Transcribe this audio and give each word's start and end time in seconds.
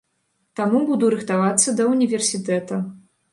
Таму 0.59 0.79
буду 0.87 1.09
рыхтавацца 1.15 1.75
да 1.81 1.87
ўніверсітэта. 1.93 2.81